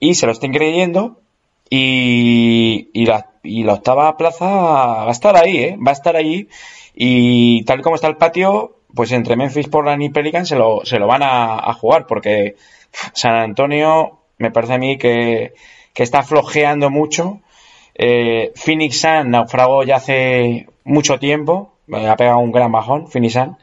[0.00, 1.20] y se lo estén creyendo
[1.70, 5.78] y, y, la, y la octava plaza va a estar ahí, ¿eh?
[5.84, 6.48] Va a estar ahí
[6.94, 10.98] y tal como está el patio, pues entre Memphis, Portland y Pelican se lo, se
[10.98, 12.56] lo van a, a jugar porque
[13.14, 15.54] San Antonio me parece a mí que,
[15.94, 17.40] que está flojeando mucho.
[17.94, 23.56] Eh, Phoenix Sun naufragó ya hace mucho tiempo, ha pegado un gran bajón, Phoenix Sun.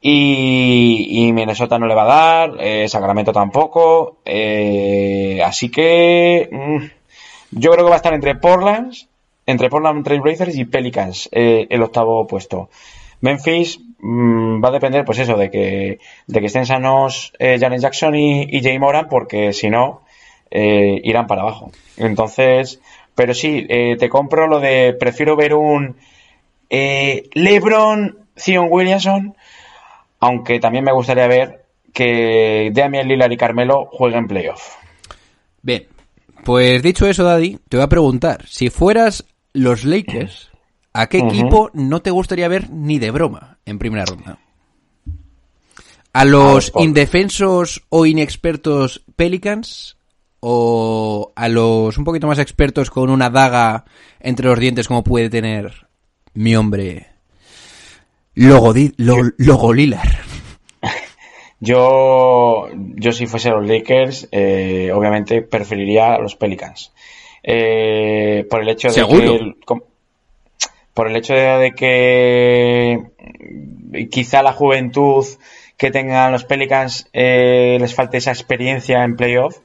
[0.00, 4.18] Y, y Minnesota no le va a dar, eh, Sacramento tampoco.
[4.24, 6.97] eh, así que mm,
[7.50, 8.92] yo creo que va a estar entre Portland,
[9.46, 12.68] entre Portland Trail Blazers y Pelicans, eh, el octavo puesto.
[13.20, 18.14] Memphis mm, va a depender, pues eso, de que, de que estén sanos eh, Jackson
[18.14, 20.02] y, y Jay Moran, porque si no,
[20.50, 21.72] eh, irán para abajo.
[21.96, 22.80] Entonces,
[23.14, 25.96] pero sí, eh, te compro lo de prefiero ver un
[26.70, 29.34] LeBron, Zion Williamson,
[30.20, 34.76] aunque también me gustaría ver que Damian Lillard y Carmelo jueguen playoff.
[35.62, 35.86] Bien,
[36.48, 40.48] pues dicho eso, Daddy, te voy a preguntar, si fueras los Lakers,
[40.94, 44.38] ¿a qué equipo no te gustaría ver ni de broma en primera ronda?
[46.14, 49.98] ¿A los indefensos o inexpertos Pelicans?
[50.40, 53.84] ¿O a los un poquito más expertos con una daga
[54.18, 55.86] entre los dientes como puede tener
[56.32, 57.08] mi hombre
[58.34, 60.16] Logo, Di- Lo- Logo Lillard?
[61.60, 66.92] Yo, yo si fuese los Lakers, eh, obviamente preferiría a los Pelicans.
[67.42, 69.38] Eh, por el hecho de ¿Seguro?
[69.66, 69.74] que
[70.92, 75.24] por el hecho de, de que mm, quizá la juventud
[75.78, 79.58] que tengan los Pelicans eh, les falte esa experiencia en playoff.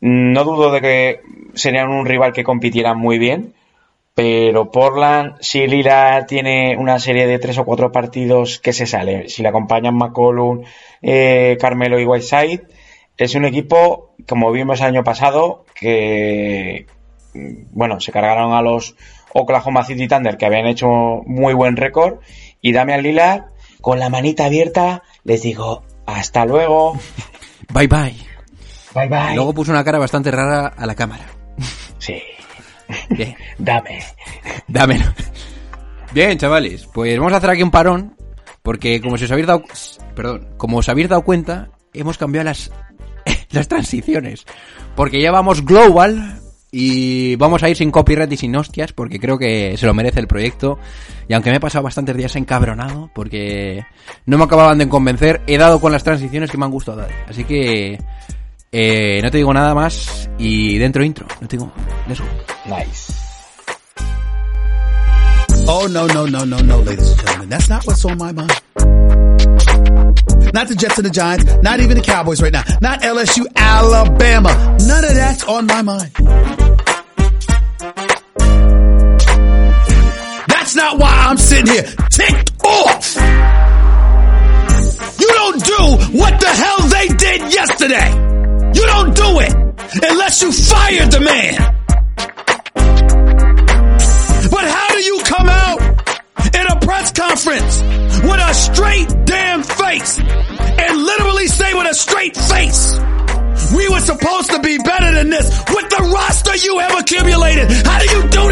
[0.00, 1.20] No dudo de que
[1.54, 3.54] serían un rival que compitiera muy bien,
[4.18, 9.28] pero Portland, si Lira tiene una serie de tres o cuatro partidos que se sale,
[9.28, 10.64] si le acompañan McCollum,
[11.02, 12.66] eh, Carmelo y Whiteside,
[13.16, 16.86] es un equipo, como vimos el año pasado, que,
[17.32, 18.96] mm, bueno, se cargaron a los
[19.32, 20.88] Oklahoma City Thunder, que habían hecho
[21.24, 22.18] muy buen récord,
[22.60, 23.44] y Damian Lillard,
[23.80, 26.98] con la manita abierta, les digo, hasta luego,
[27.72, 28.16] Bye bye.
[28.96, 29.36] bye bye.
[29.36, 31.26] Luego puso una cara bastante rara a la cámara.
[31.98, 32.20] Sí,
[33.10, 33.36] Bien.
[33.58, 34.02] dame.
[34.66, 35.04] Dámelo.
[36.12, 38.16] Bien, chavales, pues vamos a hacer aquí un parón,
[38.62, 39.62] porque como si os habéis dado,
[40.14, 42.70] perdón, como os habéis dado cuenta, hemos cambiado las,
[43.50, 44.46] las transiciones,
[44.96, 49.38] porque ya vamos global y vamos a ir sin copyright y sin hostias, porque creo
[49.38, 50.78] que se lo merece el proyecto,
[51.28, 53.84] y aunque me he pasado bastantes días encabronado, porque
[54.24, 57.10] no me acababan de convencer, he dado con las transiciones que me han gustado dar,
[57.28, 57.98] así que
[58.72, 61.72] eh, no te digo nada más y dentro intro, no te digo,
[62.06, 62.26] let's go.
[62.66, 63.14] Nice.
[65.70, 67.48] Oh, no, no, no, no, no, ladies and gentlemen.
[67.50, 68.52] That's not what's on my mind.
[70.54, 74.76] not the Jets and the Giants, not even the Cowboys right now, not LSU, Alabama.
[74.86, 76.10] None of that's on my mind.
[80.48, 83.16] That's not why I'm sitting here ticked off.
[85.20, 88.37] You don't do what the hell they did yesterday.
[88.78, 89.52] You don't do it
[90.08, 91.74] unless you fired the man.
[94.50, 95.80] But how do you come out
[96.54, 97.82] in a press conference
[98.22, 102.94] with a straight damn face and literally say with a straight face,
[103.74, 107.70] we were supposed to be better than this with the roster you have accumulated.
[107.84, 108.47] How do you do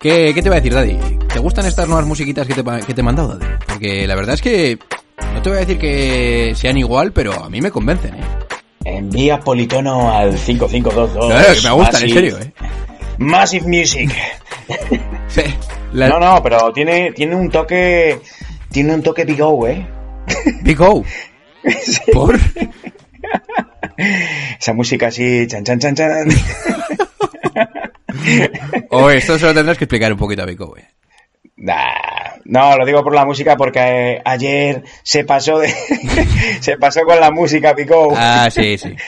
[0.00, 0.96] ¿Qué, qué te va a decir, Daddy?
[1.32, 3.52] ¿Te gustan estas nuevas musiquitas que te, que te he mandado, Daddy?
[3.66, 4.78] Porque la verdad es que
[5.34, 8.24] no te voy a decir que sean igual, pero a mí me convencen, ¿eh?
[8.84, 11.26] Envía politono al 5522.
[11.28, 12.52] Claro, que me gustan, en serio, ¿eh?
[13.18, 14.10] Massive Music.
[15.28, 15.42] Sí.
[15.92, 18.18] La- No, no, pero tiene, tiene un toque.
[18.72, 19.86] Tiene un toque Big O, ¿eh?
[20.62, 21.04] Big O.
[22.12, 22.38] ¿Por?
[24.58, 26.28] Esa música así, chan, chan, chan, chan.
[28.90, 30.86] O esto se lo tendrás que explicar un poquito a Big O, ¿eh?
[31.56, 35.68] Nah, no, lo digo por la música porque eh, ayer se pasó de.
[36.60, 38.14] se pasó con la música Big O.
[38.16, 38.94] Ah, sí, sí.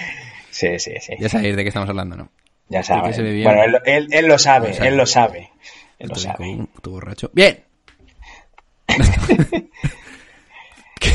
[0.50, 1.14] Sí, sí, sí.
[1.18, 2.28] Ya sabéis de qué estamos hablando, ¿no?
[2.68, 3.16] Ya sabes.
[3.16, 4.88] Bueno, él, él- él lo sabe, Lo sabe.
[4.88, 5.50] él lo sabe.
[5.98, 6.58] Él lo sabe.
[6.74, 7.30] Puto borracho.
[7.32, 7.64] Bien.
[11.00, 11.12] que,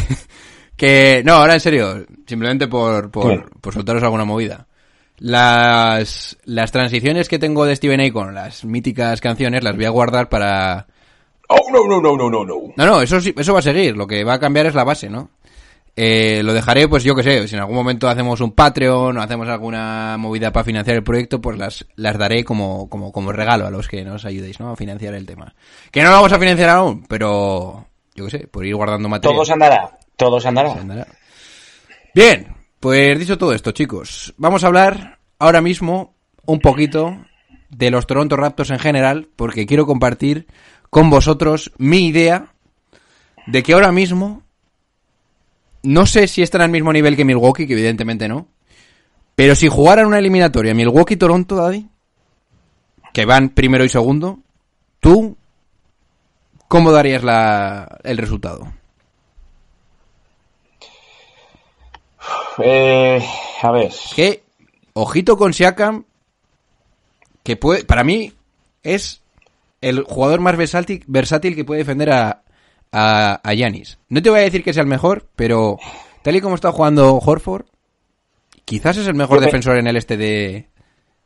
[0.75, 4.67] que- no, ahora en serio, simplemente por, por, por soltaros alguna movida.
[5.19, 10.29] Las, las transiciones que tengo de Steven Aikon, las míticas canciones, las voy a guardar
[10.29, 10.87] para...
[11.49, 12.55] Oh, no, no, no, no, no, no.
[12.75, 13.95] No, no, eso sí, eso va a seguir.
[13.95, 15.29] Lo que va a cambiar es la base, ¿no?
[15.99, 19.21] Eh, lo dejaré, pues yo que sé, si en algún momento hacemos un Patreon o
[19.21, 23.65] hacemos alguna movida para financiar el proyecto, pues las, las daré como, como, como regalo
[23.65, 24.69] a los que nos ayudéis, ¿no?
[24.69, 25.55] A financiar el tema.
[25.89, 29.37] Que no lo vamos a financiar aún, pero yo que sé, por ir guardando material.
[29.37, 30.73] Todos andará, todos andará.
[30.73, 31.07] Se andará.
[32.13, 32.47] Bien,
[32.87, 37.17] pues dicho todo esto, chicos, vamos a hablar ahora mismo un poquito
[37.69, 40.47] de los Toronto Raptors en general, porque quiero compartir
[40.89, 42.53] con vosotros mi idea
[43.45, 44.41] de que ahora mismo
[45.83, 48.47] no sé si están al mismo nivel que Milwaukee, que evidentemente no,
[49.35, 51.89] pero si jugaran una eliminatoria Milwaukee-Toronto, Daddy,
[53.11, 54.39] que van primero y segundo,
[55.01, 55.35] tú,
[56.69, 58.76] ¿cómo darías la, el resultado?
[62.59, 63.23] Eh,
[63.61, 63.91] a ver.
[64.15, 64.43] que
[64.93, 66.05] ojito con Siakam
[67.43, 68.33] que puede para mí
[68.83, 69.21] es
[69.81, 72.41] el jugador más versátil, versátil que puede defender a
[72.91, 73.99] a a Giannis.
[74.09, 75.77] No te voy a decir que sea el mejor, pero
[76.23, 77.65] tal y como está jugando Horford,
[78.65, 80.67] quizás es el mejor Yo defensor en el este de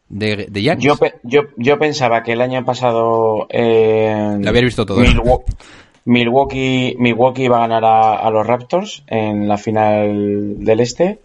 [0.10, 0.84] de, de Giannis.
[0.84, 5.02] Yo, yo, yo pensaba que el año pasado eh, Lo habías visto todo,
[6.12, 11.20] Milwaukee, Milwaukee iba a ganar a, los Raptors en la final del este,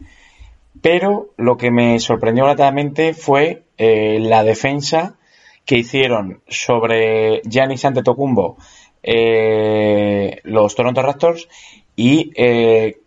[0.81, 5.17] pero lo que me sorprendió gratamente fue eh, la defensa
[5.65, 8.59] que hicieron sobre Giannis Antetokounmpo
[9.03, 11.49] eh, los Toronto Raptors
[11.97, 12.99] y eh,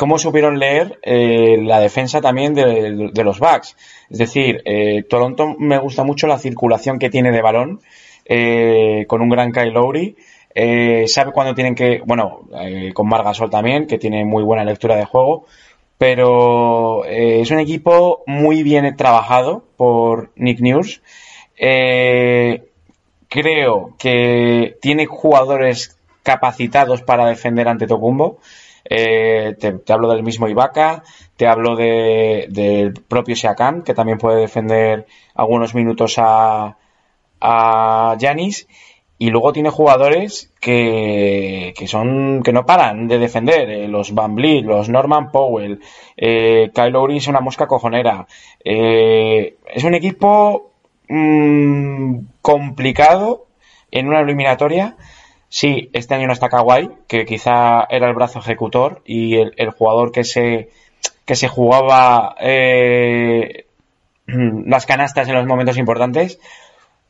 [0.00, 3.76] cómo supieron leer eh, la defensa también de, los Bucks.
[4.08, 7.80] Es decir, eh, Toronto me gusta mucho la circulación que tiene de balón
[8.24, 10.16] eh, con un gran Kyle Lowry.
[10.54, 14.96] Eh, sabe cuándo tienen que, bueno, eh, con Margasol también, que tiene muy buena lectura
[14.96, 15.46] de juego,
[15.98, 21.00] pero eh, es un equipo muy bien trabajado por Nick Nurse.
[21.58, 22.64] Eh,
[23.28, 28.38] creo que tiene jugadores capacitados para defender ante Tocumbo.
[28.84, 31.04] Te, te hablo del mismo Ibaka,
[31.36, 36.76] te hablo de- del propio Siakam, que también puede defender algunos minutos a,
[37.40, 38.66] a Giannis.
[39.22, 43.68] Y luego tiene jugadores que, que son que no paran de defender.
[43.68, 45.80] eh, los Van Vliet, los Norman Powell,
[46.16, 48.26] eh, Kyle Lowry es una mosca cojonera.
[48.64, 50.70] Eh, es un equipo
[51.08, 53.44] mm, complicado
[53.90, 54.96] en una eliminatoria.
[55.50, 59.68] Sí, este año no está Kawhi, que quizá era el brazo ejecutor y el, el
[59.70, 60.70] jugador que se,
[61.26, 63.66] que se jugaba eh,
[64.26, 66.40] las canastas en los momentos importantes.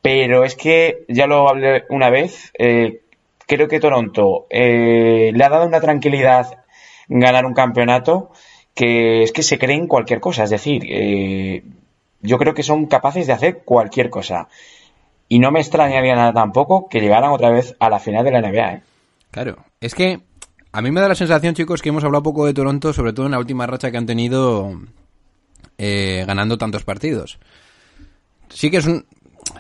[0.03, 3.03] Pero es que, ya lo hablé una vez, eh,
[3.47, 6.65] creo que Toronto eh, le ha dado una tranquilidad
[7.09, 8.31] ganar un campeonato
[8.75, 10.45] que es que se creen cualquier cosa.
[10.45, 11.63] Es decir, eh,
[12.23, 14.49] yo creo que son capaces de hacer cualquier cosa.
[15.29, 18.41] Y no me extrañaría nada tampoco que llegaran otra vez a la final de la
[18.41, 18.73] NBA.
[18.73, 18.83] ¿eh?
[19.31, 20.21] Claro, es que
[20.73, 23.27] a mí me da la sensación, chicos, que hemos hablado poco de Toronto, sobre todo
[23.27, 24.81] en la última racha que han tenido
[25.79, 27.39] eh, ganando tantos partidos.
[28.49, 29.05] Sí que es un,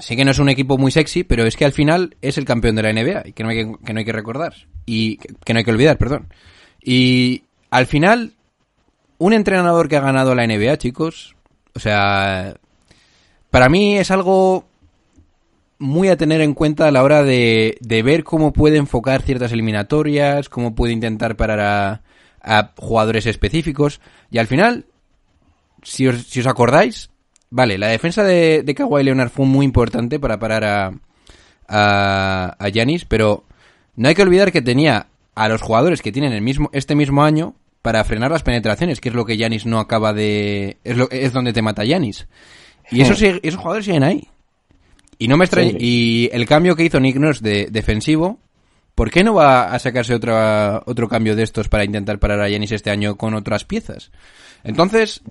[0.00, 2.44] sí que no es un equipo muy sexy, pero es que al final es el
[2.44, 4.54] campeón de la NBA y que no hay que, que no hay que recordar
[4.86, 6.28] y que, que no hay que olvidar, perdón.
[6.82, 8.34] Y al final
[9.18, 11.36] un entrenador que ha ganado la NBA, chicos,
[11.74, 12.54] o sea,
[13.50, 14.64] para mí es algo
[15.78, 19.52] muy a tener en cuenta a la hora de, de ver cómo puede enfocar ciertas
[19.52, 22.02] eliminatorias, cómo puede intentar parar a,
[22.42, 24.00] a jugadores específicos.
[24.30, 24.86] Y al final,
[25.82, 27.10] si os, si os acordáis,
[27.50, 30.92] vale, la defensa de, de Kawhi Leonard fue muy importante para parar a,
[31.68, 33.44] a, a Giannis, pero
[33.96, 37.22] no hay que olvidar que tenía a los jugadores que tienen el mismo, este mismo
[37.22, 40.78] año para frenar las penetraciones, que es lo que Yanis no acaba de...
[40.84, 42.26] Es, lo, es donde te mata Yanis.
[42.90, 44.28] Y esos, esos jugadores siguen ahí.
[45.18, 45.70] Y no me extraña...
[45.70, 45.76] Sí.
[45.80, 48.38] Y el cambio que hizo Nick Nurse de defensivo,
[48.94, 52.48] ¿por qué no va a sacarse otra, otro cambio de estos para intentar parar a
[52.48, 54.10] Yanis este año con otras piezas?
[54.62, 55.22] Entonces,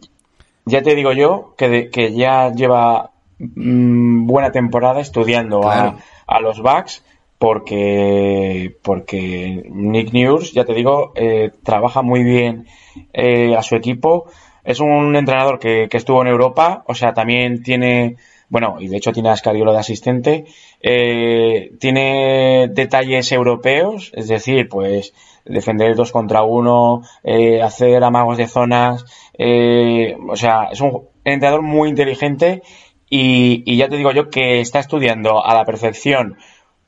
[0.70, 5.98] Ya te digo yo que, de- que ya lleva mm, buena temporada estudiando Claro.
[6.28, 7.04] a, a los Bucks
[7.40, 12.68] porque, porque Nick Nurse, ya te digo, eh, trabaja muy bien
[13.14, 14.26] eh, a su equipo.
[14.64, 18.18] Es un entrenador que, que estuvo en Europa, o sea, también tiene,
[18.50, 20.46] bueno, y de hecho tiene a Scariolo de asistente,
[20.82, 25.14] eh, tiene detalles europeos, es decir, pues
[25.46, 29.06] defender dos contra uno, eh, hacer amagos de zonas,
[29.40, 32.62] eh, o sea, es un entrenador muy inteligente
[33.10, 36.38] y, ya te digo yo que está estudiando a la perfección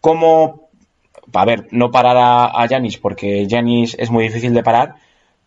[0.01, 0.69] cómo,
[1.33, 4.95] a ver, no parar a, Giannis porque Giannis es muy difícil de parar,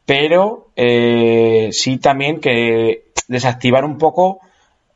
[0.06, 4.40] pero eh, sí también que desactivar un poco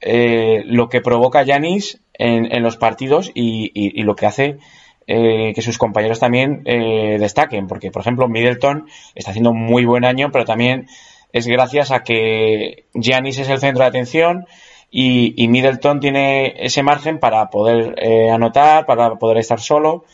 [0.01, 4.59] eh, lo que provoca Yanis en, en los partidos y, y- y lo que hace
[5.07, 7.67] eh, que sus compañeros también eh, destaquen.
[7.67, 10.87] Porque, por ejemplo, Middleton está haciendo un muy buen año, pero también
[11.33, 14.47] es gracias a que Giannis es el centro de atención
[14.91, 20.05] y, y Middleton tiene ese margen para poder eh, anotar, para poder estar solo.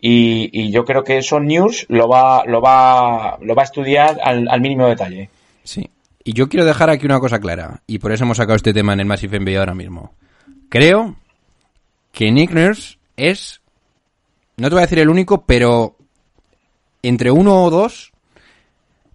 [0.00, 4.20] Y, y yo creo que eso News lo va, lo va, lo va a estudiar
[4.22, 5.30] al, al mínimo detalle.
[5.64, 5.90] Sí.
[6.22, 8.92] Y yo quiero dejar aquí una cosa clara, y por eso hemos sacado este tema
[8.92, 10.12] en el Massive NBA ahora mismo.
[10.68, 11.16] Creo
[12.12, 13.62] que Nick Nurse es,
[14.58, 15.96] no te voy a decir el único, pero
[17.02, 18.12] entre uno o dos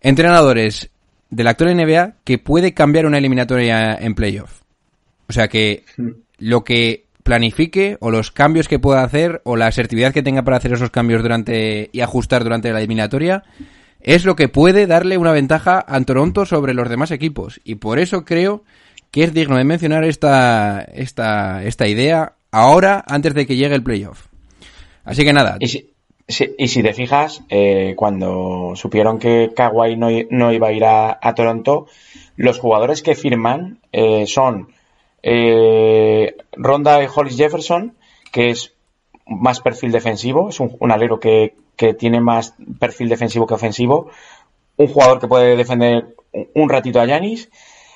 [0.02, 0.90] entrenadores
[1.34, 4.62] de la actual NBA que puede cambiar una eliminatoria en playoff.
[5.28, 5.84] O sea que
[6.38, 10.58] lo que planifique o los cambios que pueda hacer o la asertividad que tenga para
[10.58, 13.44] hacer esos cambios durante y ajustar durante la eliminatoria
[14.02, 17.62] es lo que puede darle una ventaja a Toronto sobre los demás equipos.
[17.64, 18.64] Y por eso creo
[19.10, 23.84] que es digno de mencionar esta, esta, esta idea ahora, antes de que llegue el
[23.84, 24.28] playoff.
[25.06, 25.93] Así que nada, Y si,
[26.28, 31.20] y si te fijas, eh, cuando supieron que Kawhi no, no iba a ir a,
[31.22, 31.88] a Toronto,
[32.38, 34.70] los jugadores que firman eh, son
[35.22, 37.96] eh, Ronda y Hollis Jefferson,
[38.32, 38.74] que es
[39.26, 44.10] más perfil defensivo, es un, un alero que, que tiene más perfil defensivo que ofensivo,
[44.78, 46.16] un jugador que puede defender
[46.54, 47.50] un, ratito a Yanis.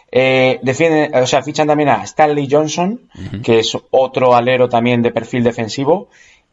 [0.10, 3.10] Eh, defienden, o sea, fichan también a Stanley Johnson,
[3.44, 6.10] que es otro alero también de perfil defensivo.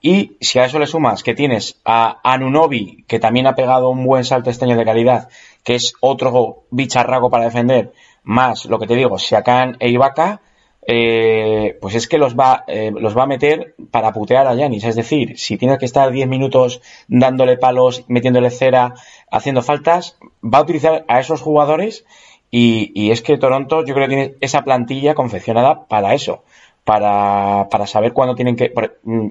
[0.07, 4.05] Y si a eso le sumas que tienes a Anunobi, que también ha pegado un
[4.05, 5.31] buen salto este año de calidad,
[5.63, 10.43] que es otro bicharraco para defender, más lo que te digo, Siakam e Ibaka,
[10.87, 14.85] eh, pues es que los va, eh, los va a meter para putear a Yanis.
[14.85, 18.93] Es decir, si tiene que estar 10 minutos dándole palos, metiéndole cera,
[19.31, 22.05] haciendo faltas, va a utilizar a esos jugadores
[22.51, 26.45] y, y es que Toronto yo creo que tiene esa plantilla confeccionada para eso.
[26.85, 28.73] Para, para saber cuándo tienen que...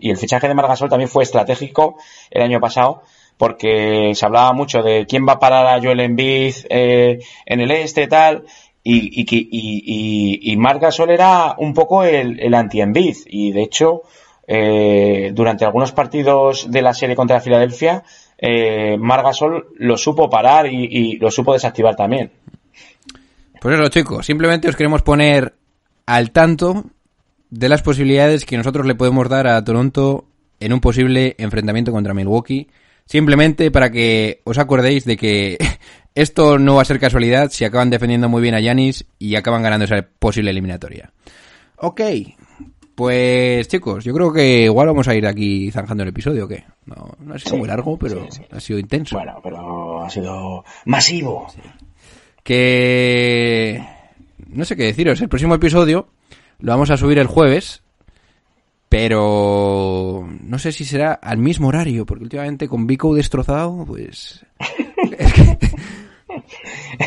[0.02, 1.98] Y el fichaje de Margasol también fue estratégico
[2.32, 3.04] el año pasado
[3.38, 7.72] porque se hablaba mucho de quién va a parar a Joel Embiid eh, en el
[7.72, 8.46] este tal
[8.84, 13.64] y, y, y, y, y Marc Gasol era un poco el, el anti-Embiid y de
[13.64, 14.04] hecho
[14.48, 18.04] eh, durante algunos partidos de la serie contra Filadelfia
[18.38, 22.32] eh, Marc Gasol lo supo parar y, y lo supo desactivar también.
[23.62, 25.54] Pues eso, chicos, simplemente os queremos poner
[26.06, 26.84] al tanto
[27.56, 30.26] de las posibilidades que nosotros le podemos dar a Toronto
[30.60, 32.68] en un posible enfrentamiento contra Milwaukee.
[33.06, 35.58] Simplemente para que os acordéis de que
[36.16, 39.62] esto no va a ser casualidad si acaban defendiendo muy bien a Yanis y acaban
[39.62, 41.12] ganando esa posible eliminatoria.
[41.76, 42.02] Ok,
[42.96, 46.64] pues chicos, yo creo que igual vamos a ir aquí zanjando el episodio, ¿o qué?
[46.86, 48.42] No, no ha sido Sí, muy largo, pero sí, sí.
[48.50, 49.16] ha sido intenso.
[49.18, 51.48] Bueno, pero ha sido masivo.
[52.44, 53.84] que
[54.48, 55.22] no sé qué deciros.
[55.22, 56.08] El próximo episodio
[56.64, 57.84] lo vamos a subir el jueves,
[58.90, 64.46] pero no sé si será al mismo horario, porque últimamente con Vico destrozado, pues
[65.20, 65.58] es que,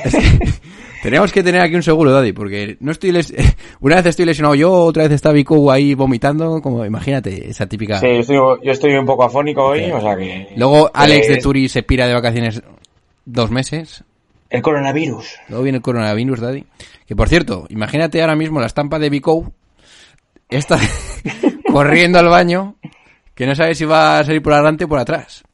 [0.05, 0.39] es que
[1.03, 3.33] Tenemos que tener aquí un seguro, Daddy, porque no estoy les-
[3.81, 7.99] una vez estoy lesionado yo, otra vez está Vico ahí vomitando, como imagínate, esa típica.
[8.01, 10.49] Sí, yo estoy, yo estoy un poco afónico hoy, o sea que...
[10.57, 12.63] Luego Alex de Eh, Turi se pira de vacaciones
[13.25, 14.03] dos meses.
[14.51, 15.35] El coronavirus.
[15.49, 16.65] Luego viene el coronavirus, Daddy.
[17.07, 19.53] Que por cierto, imagínate ahora mismo la estampa de Vico
[20.49, 20.79] está
[21.73, 22.77] corriendo al baño,
[23.35, 25.45] que no sabe si va a salir por adelante o por atrás.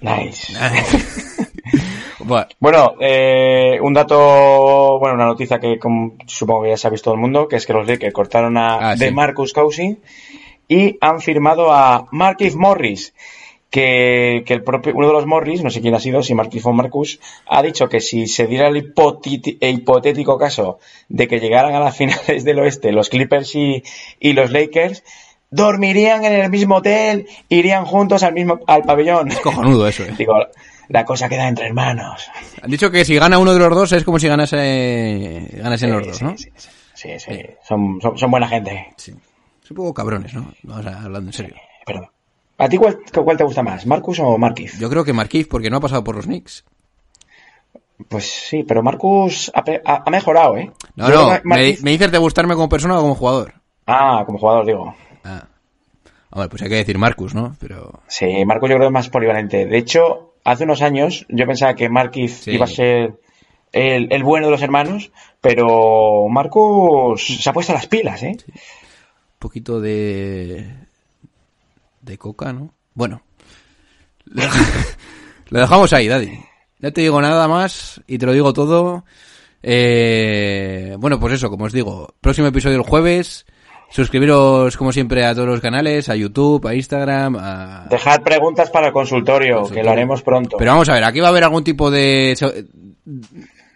[0.00, 0.52] Nice.
[2.22, 7.14] Bueno, Bueno, eh, un dato, bueno, una noticia que como supongo que ya sabéis todo
[7.14, 9.06] el mundo, que es que los Lakers cortaron a Ah, sí.
[9.06, 9.98] de Marcus Cousins
[10.68, 13.14] y han firmado a Marquis Morris,
[13.70, 16.66] que, que el propio, uno de los Morris, no sé quién ha sido, si Marquis
[16.66, 21.80] o Marcus, ha dicho que si se diera el hipotético caso de que llegaran a
[21.80, 23.82] las finales del oeste los Clippers y,
[24.18, 25.04] y los Lakers,
[25.50, 29.28] dormirían en el mismo hotel, irían juntos al mismo, al pabellón.
[29.42, 30.14] cojonudo eso, eh.
[30.18, 30.34] Digo,
[30.88, 32.28] la cosa queda entre hermanos.
[32.62, 36.06] Han dicho que si gana uno de los dos es como si ganase, ganasen los
[36.06, 36.36] dos, sí, ¿no?
[36.36, 36.50] Sí,
[36.94, 37.40] sí, sí, sí.
[37.66, 38.92] Son, son, son buena gente.
[38.96, 39.12] Sí.
[39.62, 40.52] Son un poco cabrones, ¿no?
[40.64, 41.54] Vamos a hablando en serio.
[41.86, 42.08] Perdón.
[42.60, 44.78] ¿A ti cuál, cuál te gusta más, Marcus o Marquis?
[44.78, 46.64] Yo creo que Marquise, porque no ha pasado por los Knicks.
[48.08, 50.70] Pues sí, pero Marcus ha, ha- ha mejorado, ¿eh?
[50.96, 53.54] No, Yo no, me, Marquis- me dices de gustarme como persona o como jugador.
[53.86, 54.94] Ah, como jugador, digo.
[55.24, 55.44] Ah.
[56.30, 57.56] Hombre, pues hay que decir Marcus, ¿no?
[57.60, 58.00] Pero...
[58.06, 59.66] Sí, Marcus yo creo que es más polivalente.
[59.66, 62.52] De hecho, hace unos años yo pensaba que Marquis Sí.
[62.52, 63.14] iba a ser
[63.72, 68.36] el, el bueno de los hermanos, pero Marcus se ha puesto las pilas, ¿eh?
[68.46, 68.54] Un
[69.38, 70.72] poquito de...
[72.10, 72.74] De coca, ¿no?
[72.92, 73.22] Bueno.
[74.24, 74.96] Lo dej-
[75.50, 76.32] lo dejamos ahí, Daddy.
[76.80, 79.04] No te digo nada más y te lo digo todo.
[79.62, 83.46] Eh, bueno, pues eso, como os digo, próximo episodio el jueves.
[83.90, 87.86] Suscribiros, como siempre, a todos los canales, a YouTube, a Instagram, a...
[87.90, 89.82] Dejad preguntas para el consultorio, Consultorio.
[89.82, 90.56] que lo haremos pronto.
[90.58, 92.36] Pero vamos a ver, aquí va a haber algún tipo de...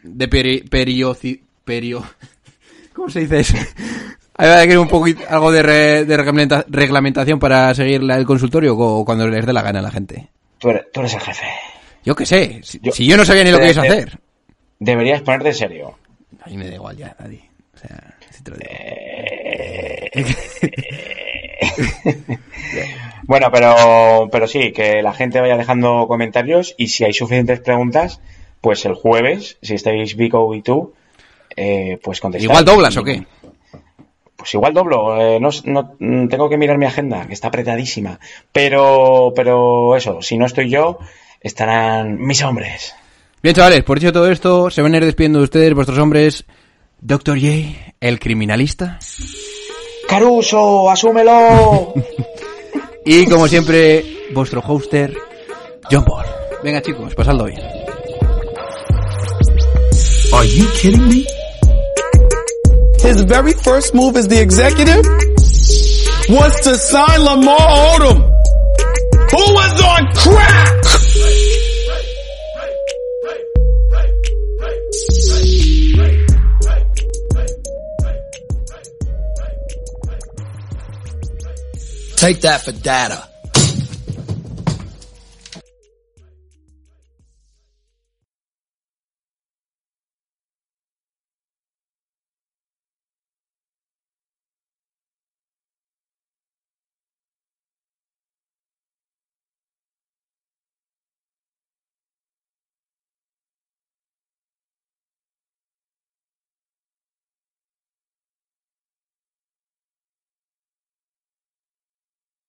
[0.02, 0.62] De peri...
[0.64, 2.02] perioci- perio...
[2.94, 3.56] ¿Cómo se dice eso?
[4.36, 8.16] Ahí va a haber un poquito, algo de, re- de reglamenta- reglamentación para seguir la-
[8.16, 10.28] el consultorio o cuando les dé la gana a la gente.
[10.58, 11.46] Tú eres, tú eres el jefe.
[12.04, 13.86] Yo qué sé, si Yo- si yo no sabía ni lo que Eh, ibas a
[13.86, 13.90] eh.
[13.90, 14.18] hacer.
[14.80, 15.94] Deberías ponerte en serio.
[16.44, 17.48] A mí me da igual ya, nadie.
[17.74, 18.70] O sea, si te lo digo.
[23.26, 28.20] Bueno, pero, pero sí, que la gente vaya dejando comentarios y si hay suficientes preguntas,
[28.60, 30.92] pues el jueves, si estáis Vico y tú,
[31.56, 32.44] eh, pues contestad.
[32.50, 33.22] ¿Igual doblas o qué?
[34.44, 38.20] Pues igual doblo, eh, no, no- mm, tengo que mirar mi agenda, que está apretadísima.
[38.52, 40.98] Pero, pero eso, si no estoy yo,
[41.40, 42.94] estarán mis hombres.
[43.42, 46.44] Bien, chavales, por dicho todo esto, se van a ir despidiendo de ustedes, vuestros hombres,
[47.00, 47.40] Dr.
[47.40, 48.98] J, el criminalista.
[50.06, 51.94] Caruso, asúmelo.
[53.06, 55.14] Y como siempre, vuestro hoster,
[55.90, 56.24] John Paul.
[56.62, 57.60] Venga chicos, pasadlo bien.
[60.34, 61.24] Are you kidding me?
[63.04, 65.04] His very first move as the executive
[66.30, 68.16] was to sign Lamar Odom,
[69.30, 70.74] who was on crack.
[82.16, 83.33] Take that for data.